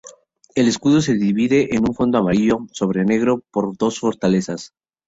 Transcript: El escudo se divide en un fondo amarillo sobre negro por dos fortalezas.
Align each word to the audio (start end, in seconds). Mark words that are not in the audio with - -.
El 0.55 0.67
escudo 0.67 0.99
se 0.99 1.13
divide 1.13 1.75
en 1.75 1.87
un 1.87 1.93
fondo 1.93 2.17
amarillo 2.17 2.61
sobre 2.71 3.05
negro 3.05 3.43
por 3.51 3.77
dos 3.77 3.99
fortalezas. 3.99 4.73